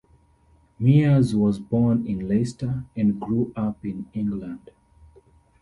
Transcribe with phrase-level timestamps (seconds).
[0.79, 4.71] Myers was born in Leicester, and grew up in England.